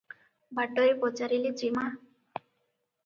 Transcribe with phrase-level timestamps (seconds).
[0.59, 1.85] ବାଟରେ ପଚାରିଲେ, "ଯେମା।